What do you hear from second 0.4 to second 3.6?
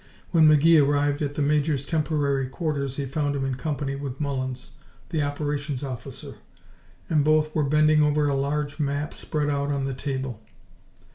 McGee arrived at the Major's temporary quarters he found him in